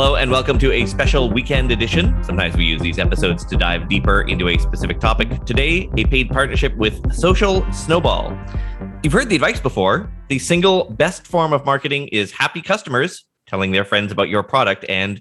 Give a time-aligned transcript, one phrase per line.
[0.00, 2.22] Hello, and welcome to a special weekend edition.
[2.22, 5.44] Sometimes we use these episodes to dive deeper into a specific topic.
[5.44, 8.38] Today, a paid partnership with Social Snowball.
[9.02, 10.08] You've heard the advice before.
[10.28, 14.84] The single best form of marketing is happy customers telling their friends about your product.
[14.88, 15.20] And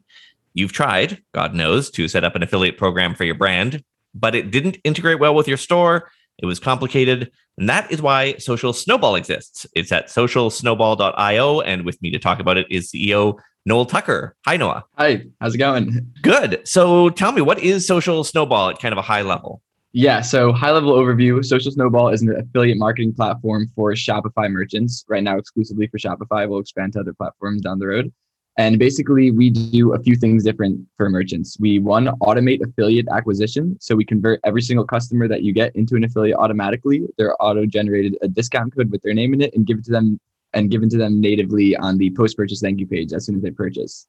[0.54, 3.84] you've tried, God knows, to set up an affiliate program for your brand,
[4.14, 6.12] but it didn't integrate well with your store.
[6.38, 7.32] It was complicated.
[7.57, 9.66] And that is why Social Snowball exists.
[9.75, 11.62] It's at socialsnowball.io.
[11.62, 14.34] And with me to talk about it is CEO Noah Tucker.
[14.45, 14.85] Hi, Noah.
[14.98, 16.09] Hi, how's it going?
[16.21, 16.62] Good.
[16.66, 19.62] So tell me, what is Social Snowball at kind of a high level?
[19.91, 25.03] Yeah, so high level overview Social Snowball is an affiliate marketing platform for Shopify merchants,
[25.09, 26.48] right now exclusively for Shopify.
[26.48, 28.13] We'll expand to other platforms down the road.
[28.58, 31.58] And basically, we do a few things different for merchants.
[31.59, 33.75] We, one, automate affiliate acquisition.
[33.81, 37.05] So we convert every single customer that you get into an affiliate automatically.
[37.17, 39.91] They're auto generated a discount code with their name in it and give it to
[39.91, 40.22] them
[40.57, 43.43] and given to them natively on the post purchase thank you page as soon as
[43.43, 44.07] they purchase.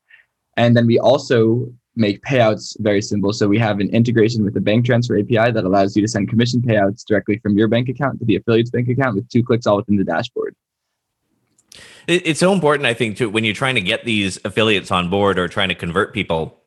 [0.56, 3.32] And then we also make payouts very simple.
[3.32, 6.30] So we have an integration with the bank transfer API that allows you to send
[6.30, 9.66] commission payouts directly from your bank account to the affiliate's bank account with two clicks
[9.66, 10.55] all within the dashboard.
[12.06, 15.38] It's so important, I think, to when you're trying to get these affiliates on board
[15.38, 16.58] or trying to convert people.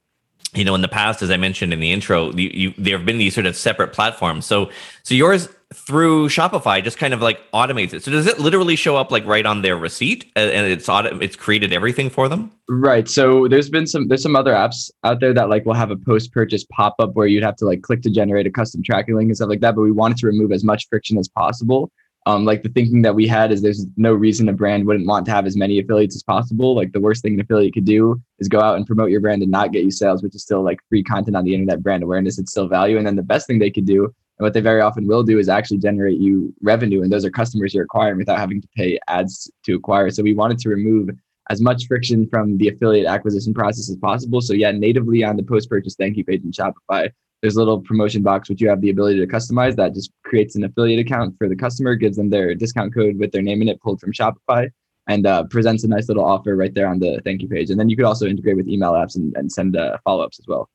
[0.53, 3.05] You know, in the past, as I mentioned in the intro, you, you there have
[3.05, 4.45] been these sort of separate platforms.
[4.45, 4.69] So,
[5.03, 8.03] so yours through Shopify just kind of like automates it.
[8.03, 11.37] So does it literally show up like right on their receipt and it's auto, it's
[11.37, 12.51] created everything for them?
[12.67, 13.07] Right.
[13.07, 15.95] So there's been some there's some other apps out there that like will have a
[15.95, 19.15] post purchase pop up where you'd have to like click to generate a custom tracking
[19.15, 19.75] link and stuff like that.
[19.75, 21.91] But we wanted to remove as much friction as possible.
[22.27, 25.25] Um, like the thinking that we had is there's no reason a brand wouldn't want
[25.25, 26.75] to have as many affiliates as possible.
[26.75, 29.41] Like the worst thing an affiliate could do is go out and promote your brand
[29.41, 32.03] and not get you sales, which is still like free content on the internet, brand
[32.03, 32.37] awareness.
[32.37, 32.97] It's still value.
[32.97, 35.37] And then the best thing they could do and what they very often will do
[35.37, 37.03] is actually generate you revenue.
[37.03, 40.09] And those are customers you're acquiring without having to pay ads to acquire.
[40.09, 41.11] So we wanted to remove
[41.51, 44.41] as much friction from the affiliate acquisition process as possible.
[44.41, 47.11] So yeah, natively on the post-purchase thank you page in Shopify,
[47.41, 50.55] there's a little promotion box which you have the ability to customize that just creates
[50.55, 53.67] an affiliate account for the customer, gives them their discount code with their name in
[53.67, 54.69] it pulled from Shopify,
[55.07, 57.69] and uh, presents a nice little offer right there on the thank you page.
[57.69, 60.47] And then you could also integrate with email apps and, and send uh, follow-ups as
[60.47, 60.69] well.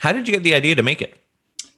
[0.00, 1.16] How did you get the idea to make it?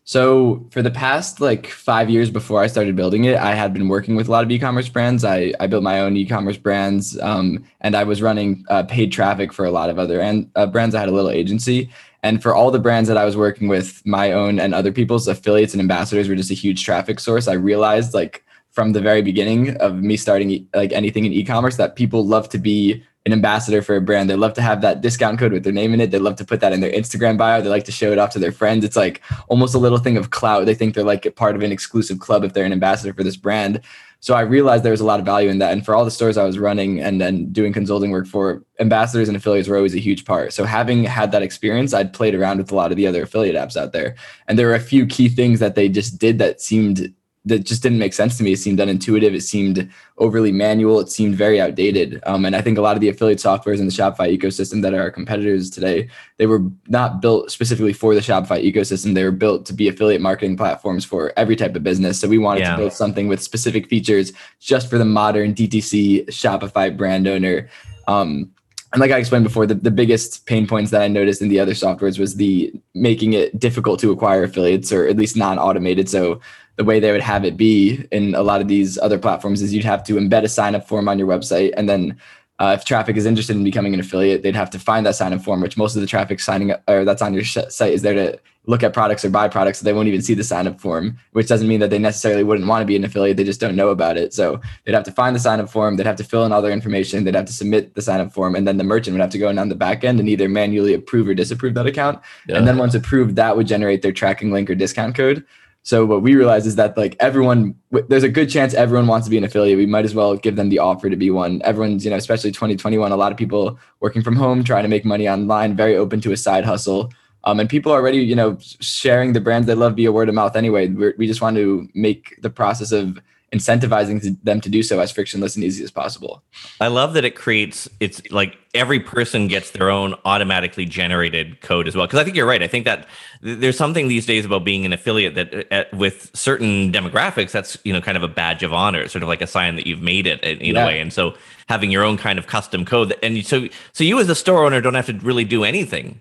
[0.05, 3.89] So for the past like five years before I started building it, I had been
[3.89, 5.25] working with a lot of e-commerce brands.
[5.25, 9.53] I, I built my own e-commerce brands, um, and I was running uh, paid traffic
[9.53, 10.95] for a lot of other and uh, brands.
[10.95, 11.91] I had a little agency,
[12.27, 15.29] and for all the brands that I was working with, my own and other people's
[15.29, 17.47] affiliates and ambassadors were just a huge traffic source.
[17.47, 21.97] I realized like from the very beginning of me starting like anything in e-commerce that
[21.97, 24.29] people love to be an ambassador for a brand.
[24.29, 26.11] They love to have that discount code with their name in it.
[26.11, 27.61] They love to put that in their Instagram bio.
[27.61, 28.85] They like to show it off to their friends.
[28.85, 30.67] It's like almost a little thing of clout.
[30.67, 33.37] They think they're like part of an exclusive club if they're an ambassador for this
[33.37, 33.81] brand.
[34.21, 35.73] So I realized there was a lot of value in that.
[35.73, 39.29] And for all the stores I was running and then doing consulting work for, ambassadors
[39.29, 40.53] and affiliates were always a huge part.
[40.53, 43.57] So having had that experience, I'd played around with a lot of the other affiliate
[43.57, 44.17] apps out there.
[44.49, 47.13] And there were a few key things that they just did that seemed
[47.47, 48.53] that just didn't make sense to me.
[48.53, 49.33] It seemed unintuitive.
[49.33, 50.99] It seemed overly manual.
[50.99, 52.21] It seemed very outdated.
[52.27, 54.93] Um, and I think a lot of the affiliate softwares in the Shopify ecosystem that
[54.93, 56.09] are our competitors today,
[56.39, 59.15] they were not built specifically for the Shopify ecosystem.
[59.15, 62.19] They were built to be affiliate marketing platforms for every type of business.
[62.19, 62.73] So we wanted yeah.
[62.73, 67.69] to build something with specific features just for the modern DTC Shopify brand owner.
[68.09, 68.51] Um,
[68.93, 71.61] and like I explained before, the, the biggest pain points that I noticed in the
[71.61, 76.09] other softwares was the making it difficult to acquire affiliates or at least non-automated.
[76.09, 76.41] So
[76.77, 79.75] the way they would have it be in a lot of these other platforms is
[79.75, 82.19] you'd have to embed a sign up form on your website and then
[82.59, 85.33] uh, if traffic is interested in becoming an affiliate, they'd have to find that sign
[85.33, 87.93] up form, which most of the traffic signing up or that's on your sh- site
[87.93, 89.79] is there to look at products or buy products.
[89.79, 92.43] So they won't even see the sign up form, which doesn't mean that they necessarily
[92.43, 93.37] wouldn't want to be an affiliate.
[93.37, 94.33] They just don't know about it.
[94.33, 95.97] So they'd have to find the sign up form.
[95.97, 97.25] They'd have to fill in all their information.
[97.25, 98.57] They'd have to submit the sign up form.
[98.57, 100.49] And then the merchant would have to go in on the back end and either
[100.49, 102.21] manually approve or disapprove that account.
[102.49, 102.57] Yeah.
[102.57, 105.45] And then once approved, that would generate their tracking link or discount code.
[105.87, 107.77] So what we realize is that like everyone,
[108.09, 109.79] there's a good chance everyone wants to be an affiliate.
[109.79, 111.63] We might as well give them the offer to be one.
[111.63, 115.05] Everyone's, you know, especially 2021, a lot of people working from home, trying to make
[115.05, 117.13] money online, very open to a side hustle.
[117.45, 120.35] Um, and people are already, you know, sharing the brands they love via word of
[120.35, 120.89] mouth anyway.
[120.89, 123.21] We're, we just want to make the process of
[123.53, 126.43] incentivizing them to do so as frictionless and easy as possible.
[126.81, 131.87] I love that it creates it's like every person gets their own automatically generated code
[131.87, 132.63] as well because I think you're right.
[132.63, 133.07] I think that
[133.41, 137.93] there's something these days about being an affiliate that uh, with certain demographics that's you
[137.93, 140.27] know kind of a badge of honor, sort of like a sign that you've made
[140.27, 140.83] it in, yeah.
[140.83, 141.01] a way.
[141.01, 141.35] And so
[141.69, 144.81] having your own kind of custom code and so so you as a store owner
[144.81, 146.21] don't have to really do anything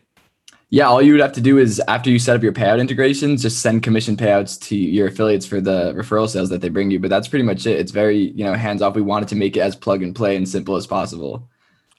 [0.70, 3.42] yeah, all you would have to do is after you set up your payout integrations,
[3.42, 7.00] just send commission payouts to your affiliates for the referral sales that they bring you.
[7.00, 7.80] But that's pretty much it.
[7.80, 8.96] It's very, you know, hands off.
[8.96, 11.48] We wanted to make it as plug and play and simple as possible.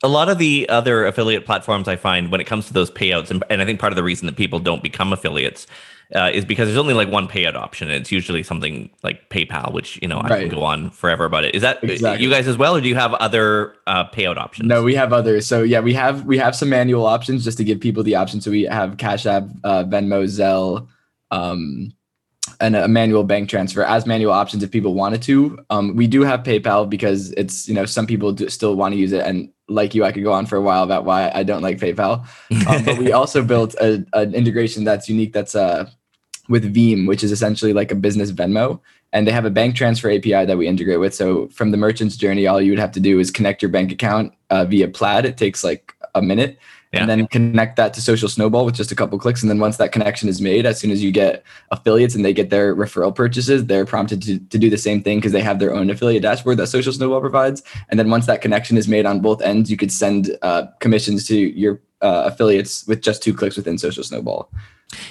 [0.03, 3.31] A lot of the other affiliate platforms I find when it comes to those payouts,
[3.31, 5.67] and, and I think part of the reason that people don't become affiliates
[6.15, 7.89] uh, is because there's only like one payout option.
[7.89, 10.41] And it's usually something like PayPal, which you know I Right.
[10.49, 11.55] can go on forever about it.
[11.55, 12.23] Is that Exactly.
[12.23, 14.69] you guys as well, or do you have other uh, payout options?
[14.69, 15.47] No, we have others.
[15.47, 18.41] So yeah, we have we have some manual options just to give people the option.
[18.41, 20.87] So we have Cash App, uh, Venmo, Zelle,
[21.31, 21.93] um,
[22.61, 25.59] and a manual bank transfer as manual options if people wanted to.
[25.71, 28.99] Um, we do have PayPal because it's you know some people do still want to
[28.99, 31.43] use it, and like you, I could go on for a while about why I
[31.43, 32.27] don't like PayPal.
[32.69, 35.33] Um, but we also built a, an integration that's unique.
[35.33, 35.89] That's uh,
[36.49, 38.81] with Veem, which is essentially like a business Venmo.
[39.13, 41.15] And they have a bank transfer API that we integrate with.
[41.15, 43.93] So from the merchant's journey, all you would have to do is connect your bank
[43.93, 45.25] account uh, via Plaid.
[45.25, 46.59] It takes like a minute.
[46.93, 47.01] Yeah.
[47.01, 49.43] And then connect that to Social Snowball with just a couple clicks.
[49.43, 52.33] And then once that connection is made, as soon as you get affiliates and they
[52.33, 55.59] get their referral purchases, they're prompted to, to do the same thing because they have
[55.59, 57.63] their own affiliate dashboard that Social Snowball provides.
[57.89, 61.27] And then once that connection is made on both ends, you could send uh, commissions
[61.27, 64.49] to your uh, affiliates with just two clicks within Social Snowball.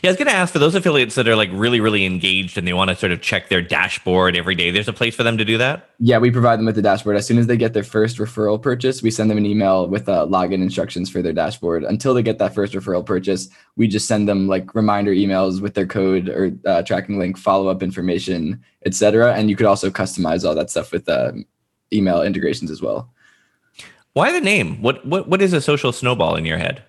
[0.01, 2.57] Yeah, I was going to ask for those affiliates that are like really, really engaged
[2.57, 4.72] and they want to sort of check their dashboard every day.
[4.72, 5.89] There's a place for them to do that.
[6.00, 7.18] Yeah, we provide them with the dashboard.
[7.18, 10.07] As soon as they get their first referral purchase, we send them an email with
[10.07, 11.83] uh, login instructions for their dashboard.
[11.83, 15.74] Until they get that first referral purchase, we just send them like reminder emails with
[15.74, 19.33] their code or uh, tracking link, follow up information, etc.
[19.33, 21.33] And you could also customize all that stuff with uh,
[21.92, 23.12] email integrations as well.
[24.13, 24.81] Why the name?
[24.81, 26.83] What what what is a social snowball in your head?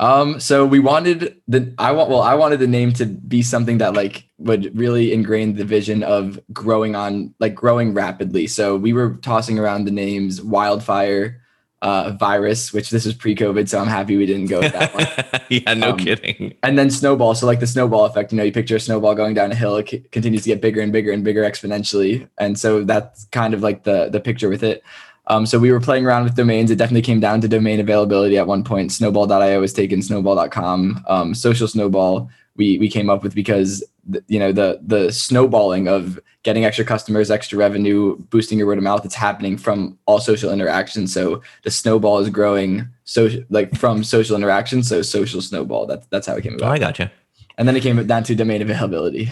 [0.00, 3.78] Um, so we wanted the I want well, I wanted the name to be something
[3.78, 8.46] that like would really ingrain the vision of growing on like growing rapidly.
[8.46, 11.40] So we were tossing around the names wildfire,
[11.82, 15.42] uh, virus, which this is pre-COVID, so I'm happy we didn't go with that one.
[15.48, 16.54] yeah, no Um, kidding.
[16.62, 17.34] and then snowball.
[17.34, 19.76] So like the snowball effect, you know, you picture a snowball going down a hill,
[19.78, 22.28] it c- continues to get bigger and bigger and bigger exponentially.
[22.38, 24.84] And so that's kind of like the the picture with it.
[25.28, 26.70] Um, so we were playing around with domains.
[26.70, 28.92] It definitely came down to domain availability at one point.
[28.92, 31.04] Snowball.io was taken, snowball.com.
[31.06, 33.82] Um, social snowball we we came up with because
[34.12, 38.78] th- you know the the snowballing of getting extra customers, extra revenue, boosting your word
[38.78, 39.04] of mouth.
[39.04, 41.12] It's happening from all social interactions.
[41.12, 44.88] So the snowball is growing so like from social interactions.
[44.88, 45.86] So social snowball.
[45.86, 46.64] That's that's how it came about.
[46.64, 46.76] Oh, about.
[46.76, 47.12] I gotcha.
[47.56, 49.30] And then it came down to domain availability.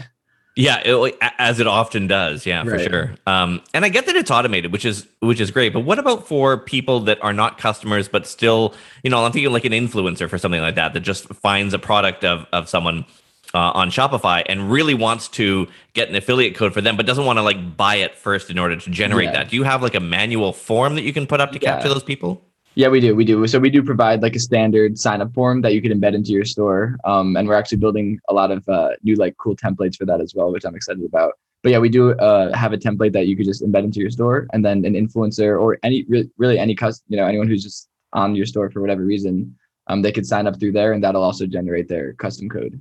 [0.59, 2.47] Yeah, it, as it often does.
[2.47, 3.15] Yeah, for sure.
[3.27, 5.75] Um, and I get that it's automated, which is which is great.
[5.75, 9.53] But what about for people that are not customers, but still, you know, I'm thinking
[9.53, 13.05] like an influencer for something like that that just finds a product of of someone
[13.53, 17.27] uh, on Shopify and really wants to get an affiliate code for them, but doesn't
[17.27, 19.33] want to like buy it first in order to generate Yeah.
[19.33, 19.51] that.
[19.51, 21.73] Do you have like a manual form that you can put up to Yeah.
[21.75, 22.43] capture those people?
[22.77, 23.17] Yeah, we do.
[23.17, 23.47] We do.
[23.47, 26.33] So we do provide like a standard sign up form that you could embed into
[26.33, 26.99] your store.
[27.05, 30.21] Um, and we're actually building a lot of uh, new like cool templates for that
[30.21, 31.33] as well, which I'm excited about.
[31.63, 34.11] But yeah, we do uh, have a template that you could just embed into your
[34.11, 37.63] store, and then an influencer or any re- really any cus you know anyone who's
[37.63, 39.57] just on your store for whatever reason,
[39.87, 42.81] um, they could sign up through there, and that'll also generate their custom code.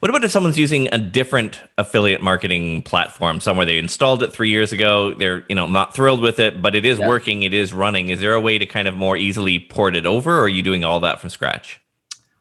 [0.00, 4.50] What about if someone's using a different affiliate marketing platform, somewhere they installed it three
[4.50, 5.14] years ago?
[5.14, 7.08] They're you know not thrilled with it, but it is Yeah.
[7.08, 8.08] working, it is running.
[8.10, 10.62] Is there a way to kind of more easily port it over, or are you
[10.62, 11.80] doing all that from scratch?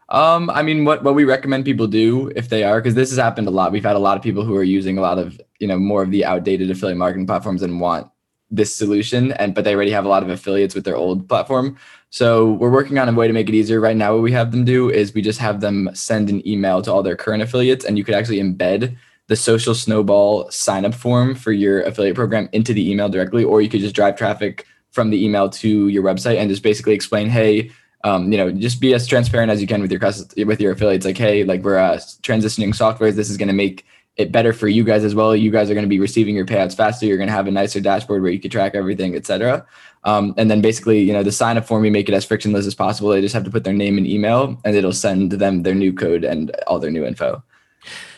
[0.09, 3.17] Um, I mean, what what we recommend people do if they are, because this has
[3.17, 3.71] happened a lot.
[3.71, 6.03] We've had a lot of people who are using a lot of you know more
[6.03, 8.07] of the outdated affiliate marketing platforms and want
[8.55, 11.77] this solution, and but they already have a lot of affiliates with their old platform.
[12.09, 13.79] So we're working on a way to make it easier.
[13.81, 16.81] Right now, what we have them do is we just have them send an email
[16.83, 18.95] to all their current affiliates, and you could actually embed
[19.27, 23.61] the social snowball sign up form for your affiliate program into the email directly, or
[23.61, 27.27] you could just drive traffic from the email to your website and just basically explain,
[27.29, 27.71] hey,
[28.03, 30.01] um, you know, just be as transparent as you can with your
[30.45, 31.05] with your affiliates.
[31.05, 33.15] Like, hey, like we're uh, transitioning softwares.
[33.15, 35.35] This is going to make it better for you guys as well.
[35.35, 37.05] You guys are going to be receiving your payouts faster.
[37.05, 39.65] You're going to have a nicer dashboard where you can track everything, etc.
[40.03, 42.67] Um, and then basically, you know, the sign up form, we make it as frictionless
[42.67, 43.09] as possible.
[43.09, 45.93] They just have to put their name and email, and it'll send them their new
[45.93, 47.43] code and all their new info.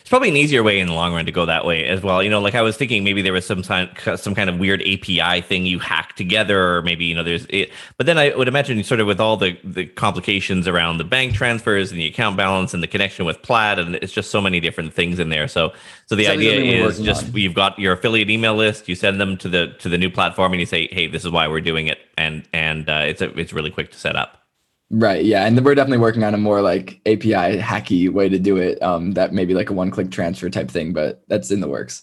[0.06, 2.22] It's probably an easier way in the long run to go that way as well.
[2.22, 4.80] You know, like I was thinking maybe there was some kind some kind of weird
[4.82, 7.72] API thing you hack together, or maybe you know there's it.
[7.96, 11.34] But then I would imagine sort of with all the the complications around the bank
[11.34, 14.60] transfers and the account balance and the connection with Plaid, and it's just so many
[14.60, 15.48] different things in there.
[15.48, 15.72] So
[16.06, 16.54] so the idea
[16.86, 17.36] is just on.
[17.36, 20.52] you've got your affiliate email list, you send them to the to the new platform,
[20.52, 23.36] and you say, hey, this is why we're doing it, and and uh, it's a,
[23.36, 24.45] it's really quick to set up.
[24.90, 25.24] Right.
[25.24, 25.44] Yeah.
[25.44, 28.80] And we're definitely working on a more like API hacky way to do it.
[28.82, 32.02] Um, that maybe like a one click transfer type thing, but that's in the works.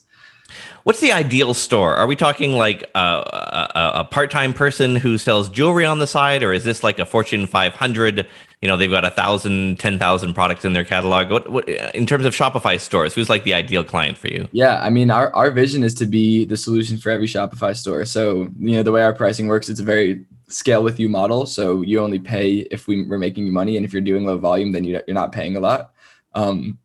[0.83, 1.95] What's the ideal store?
[1.95, 6.43] Are we talking like a, a, a part-time person who sells jewelry on the side,
[6.43, 8.27] or is this like a Fortune 500?
[8.61, 11.31] You know, they've got a thousand, ten thousand products in their catalog.
[11.31, 13.13] What, what in terms of Shopify stores?
[13.13, 14.47] Who's like the ideal client for you?
[14.51, 18.05] Yeah, I mean, our, our vision is to be the solution for every Shopify store.
[18.05, 21.45] So, you know, the way our pricing works, it's a very scale with you model.
[21.45, 24.37] So you only pay if we, we're making you money, and if you're doing low
[24.37, 25.93] volume, then you, you're not paying a lot.
[26.33, 26.77] Um,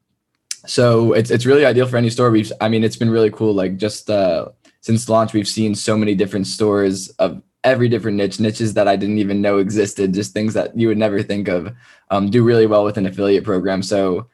[0.67, 2.31] so it's it's really ideal for any store.
[2.31, 3.55] We've I mean it's been really cool.
[3.55, 4.49] Like just uh,
[4.81, 8.97] since launch, we've seen so many different stores of every different niche, niches that I
[8.97, 11.75] didn't even know existed, just things that you would never think of,
[12.11, 13.83] um, do really well with an affiliate program.
[13.83, 14.29] So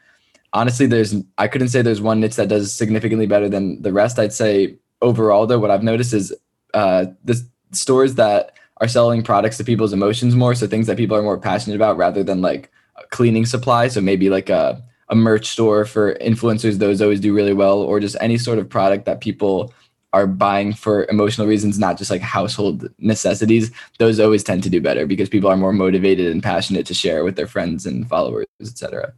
[0.53, 4.19] honestly, there's I couldn't say there's one niche that does significantly better than the rest.
[4.19, 6.35] I'd say overall, though, what I've noticed is
[6.73, 7.41] uh, the
[7.73, 8.53] stores that
[8.85, 11.97] are selling products to people's emotions more, so things that people are more passionate about,
[11.97, 12.71] rather than like
[13.11, 13.89] cleaning supply.
[13.89, 18.01] So maybe like a a merch store for influencers; those always do really well, or
[18.01, 19.73] just any sort of product that people
[20.13, 24.81] are buying for emotional reasons, not just like household necessities, those always tend to do
[24.81, 28.47] better because people are more motivated and passionate to share with their friends and followers,
[28.61, 29.13] etc.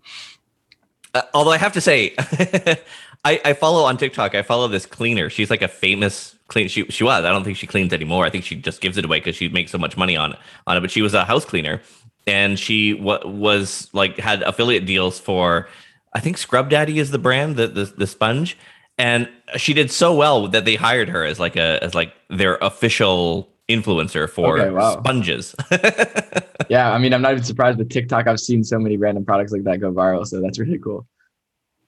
[1.12, 2.16] Uh, although I have to say,
[3.24, 4.34] I, I, follow on TikTok.
[4.34, 5.28] I follow this cleaner.
[5.30, 6.68] She's like a famous clean.
[6.68, 7.24] She she was.
[7.24, 8.24] I don't think she cleans anymore.
[8.24, 10.76] I think she just gives it away because she makes so much money on on
[10.76, 10.80] it.
[10.80, 11.82] But she was a house cleaner,
[12.26, 15.68] and she w- was like had affiliate deals for.
[16.14, 18.56] I think Scrub Daddy is the brand, the the, the sponge
[18.98, 22.56] and she did so well that they hired her as like a as like their
[22.56, 24.98] official influencer for okay, wow.
[24.98, 25.54] sponges.
[26.68, 28.26] yeah, I mean, I'm not even surprised with TikTok.
[28.26, 31.06] I've seen so many random products like that go viral, so that's really cool.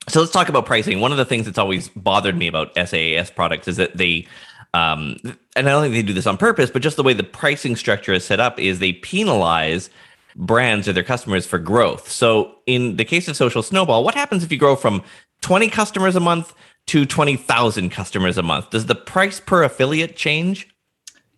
[0.09, 1.01] So let's talk about pricing.
[1.01, 4.27] One of the things that's always bothered me about SaaS products is that they
[4.75, 5.17] um,
[5.57, 7.75] and I don't think they do this on purpose, but just the way the pricing
[7.75, 9.89] structure is set up is they penalize
[10.37, 12.11] brands or their customers for growth.
[12.11, 15.03] So in the case of Social Snowball, what happens if you grow from
[15.41, 16.55] 20 customers a month
[16.89, 18.71] to 20,000 customers a month.
[18.71, 20.69] Does the price per affiliate change?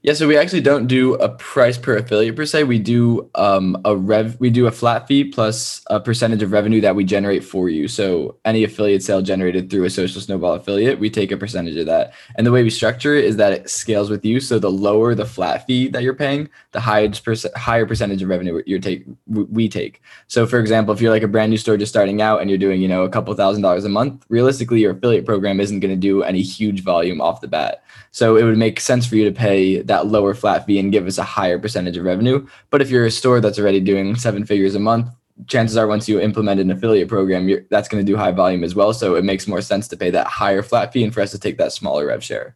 [0.03, 2.65] Yeah, so we actually don't do a price per affiliate per se.
[2.65, 4.41] We do um, a rev.
[4.41, 7.87] We do a flat fee plus a percentage of revenue that we generate for you.
[7.87, 11.85] So any affiliate sale generated through a social snowball affiliate, we take a percentage of
[11.85, 12.15] that.
[12.37, 14.41] And the way we structure it is that it scales with you.
[14.41, 18.31] So the lower the flat fee that you're paying, the highest perc- higher percentage of
[18.31, 20.01] revenue you take we take.
[20.29, 22.59] So for example, if you're like a brand new store just starting out and you're
[22.59, 25.95] doing you know a couple thousand dollars a month, realistically your affiliate program isn't going
[25.95, 27.85] to do any huge volume off the bat.
[28.13, 31.07] So it would make sense for you to pay that lower flat fee and give
[31.07, 32.47] us a higher percentage of revenue.
[32.71, 35.09] But if you're a store that's already doing seven figures a month,
[35.49, 38.75] chances are once you implement an affiliate program, that's going to do high volume as
[38.75, 38.95] well.
[38.95, 41.39] So it makes more sense to pay that higher flat fee and for us to
[41.39, 42.55] take that smaller rev share.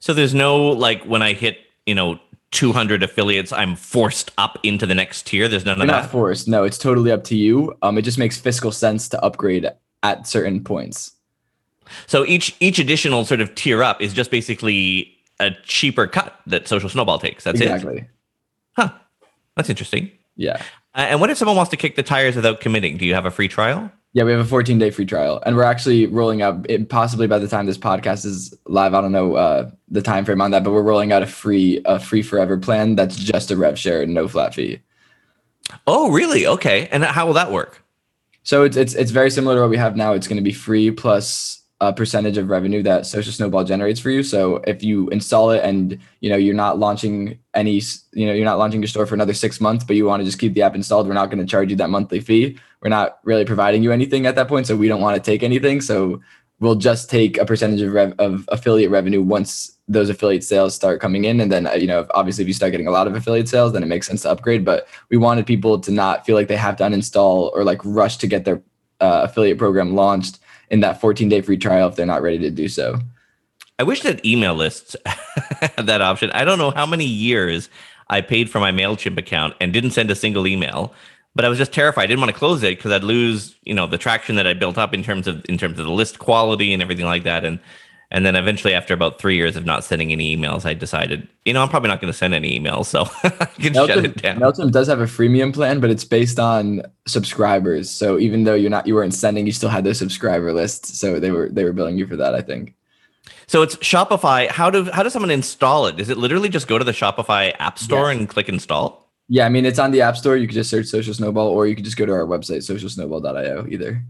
[0.00, 2.20] So there's no like when I hit, you know,
[2.50, 5.48] 200 affiliates, I'm forced up into the next tier.
[5.48, 6.02] There's none You're of that.
[6.02, 6.46] Not forced.
[6.46, 7.76] No, it's totally up to you.
[7.82, 9.68] Um, it just makes fiscal sense to upgrade
[10.02, 11.12] at certain points.
[12.06, 16.68] So each each additional sort of tier up is just basically a cheaper cut that
[16.68, 17.44] Social Snowball takes.
[17.44, 17.98] That's exactly.
[17.98, 18.04] it.
[18.76, 18.90] Huh.
[19.56, 20.10] That's interesting.
[20.36, 20.62] Yeah.
[20.94, 22.96] Uh, and what if someone wants to kick the tires without committing?
[22.96, 23.90] Do you have a free trial?
[24.12, 26.64] Yeah, we have a 14 day free trial, and we're actually rolling out.
[26.68, 30.24] It, possibly by the time this podcast is live, I don't know uh, the time
[30.24, 33.50] frame on that, but we're rolling out a free a free forever plan that's just
[33.50, 34.80] a rev share and no flat fee.
[35.88, 36.46] Oh, really?
[36.46, 36.86] Okay.
[36.92, 37.82] And how will that work?
[38.44, 40.12] So it's it's it's very similar to what we have now.
[40.12, 44.10] It's going to be free plus a percentage of revenue that social snowball generates for
[44.10, 44.22] you.
[44.22, 48.44] So if you install it and you know you're not launching any you know you're
[48.44, 50.62] not launching your store for another six months but you want to just keep the
[50.62, 52.58] app installed we're not going to charge you that monthly fee.
[52.80, 55.42] We're not really providing you anything at that point so we don't want to take
[55.42, 55.80] anything.
[55.80, 56.20] So
[56.60, 61.00] we'll just take a percentage of, rev- of affiliate revenue once those affiliate sales start
[61.00, 61.40] coming in.
[61.40, 63.82] And then you know obviously if you start getting a lot of affiliate sales then
[63.82, 64.64] it makes sense to upgrade.
[64.64, 68.16] But we wanted people to not feel like they have to uninstall or like rush
[68.18, 68.62] to get their
[69.00, 70.38] uh, affiliate program launched
[70.70, 72.98] in that 14 day free trial if they're not ready to do so.
[73.78, 74.94] I wish that email lists
[75.60, 76.30] had that option.
[76.32, 77.68] I don't know how many years
[78.08, 80.94] I paid for my MailChimp account and didn't send a single email,
[81.34, 82.04] but I was just terrified.
[82.04, 84.54] I didn't want to close it because I'd lose, you know, the traction that I
[84.54, 87.44] built up in terms of in terms of the list quality and everything like that.
[87.44, 87.58] And
[88.10, 91.52] and then eventually, after about three years of not sending any emails, I decided, you
[91.52, 94.22] know, I'm probably not going to send any emails, so I can MailChimp, shut it
[94.22, 94.38] down.
[94.38, 97.90] MailChimp does have a freemium plan, but it's based on subscribers.
[97.90, 100.98] So even though you're not, you weren't sending, you still had those subscriber lists.
[100.98, 102.74] So they were they were billing you for that, I think.
[103.46, 104.48] So it's Shopify.
[104.48, 105.98] How do how does someone install it?
[105.98, 108.18] Is it literally just go to the Shopify App Store yes.
[108.18, 109.10] and click install?
[109.28, 110.36] Yeah, I mean it's on the App Store.
[110.36, 113.66] You could just search Social Snowball, or you could just go to our website, socialsnowball.io.
[113.68, 114.02] Either.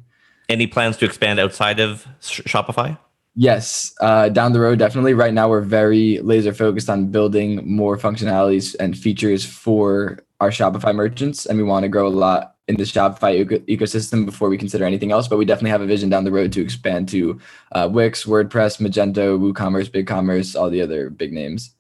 [0.49, 2.99] Any plans to expand outside of Shopify?
[3.37, 5.13] Yes, uh, down the road, definitely.
[5.15, 10.95] Right now, we're very laser focused on building more functionalities and features for our Shopify
[10.95, 14.57] merchants, and we want to grow a lot in the Shopify eco- ecosystem before we
[14.57, 15.27] consider anything else.
[15.27, 17.41] But we definitely have a vision down the road to expand to
[17.73, 21.75] uh, Wix, WordPress, Magento, WooCommerce, BigCommerce, all the other big names.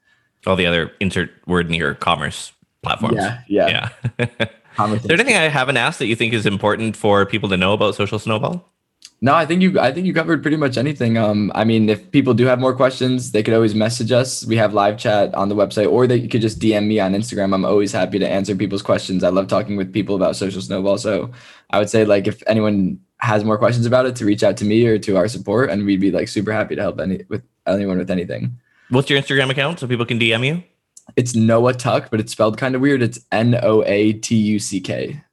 [0.47, 3.17] All the other insert word near commerce platforms.
[3.17, 4.47] Yeah, yeah, yeah.
[4.95, 7.73] is there anything I haven't asked that you think is important for people to know
[7.73, 8.74] about Social Snowball?
[9.25, 11.17] No, I think you I think you covered pretty much anything.
[11.17, 14.45] Um, I mean, if people do have more questions, they could always message us.
[14.45, 17.55] We have live chat on the website, or they could just DM me on Instagram.
[17.55, 19.25] I'm always happy to answer people's questions.
[19.25, 20.99] I love talking with people about social snowball.
[20.99, 21.31] So
[21.71, 24.67] I would say like if anyone has more questions about it, to reach out to
[24.67, 27.43] me or to our support, and we'd be like super happy to help any with
[27.67, 28.61] anyone with anything.
[28.91, 30.63] What's your Instagram account so people can DM you?
[31.17, 33.01] It's Noah Tuck, but it's spelled kind of weird.
[33.01, 35.24] It's N O A T U C K.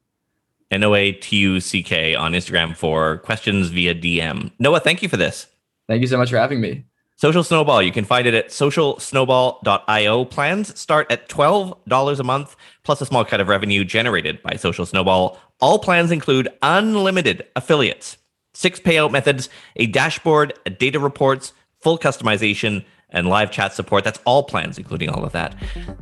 [0.71, 4.51] N O A T U C K on Instagram for questions via DM.
[4.57, 5.47] Noah, thank you for this.
[5.87, 6.85] Thank you so much for having me.
[7.17, 10.25] Social Snowball, you can find it at socialsnowball.io.
[10.25, 14.87] Plans start at $12 a month, plus a small cut of revenue generated by Social
[14.87, 15.37] Snowball.
[15.59, 18.17] All plans include unlimited affiliates,
[18.55, 24.03] six payout methods, a dashboard, a data reports, full customization, and live chat support.
[24.03, 25.55] That's all plans, including all of that.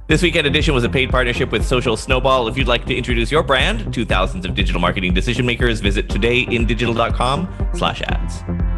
[0.07, 2.47] This weekend edition was a paid partnership with Social Snowball.
[2.47, 6.07] If you'd like to introduce your brand to thousands of digital marketing decision makers, visit
[6.07, 8.68] todayindigital.com slash ads.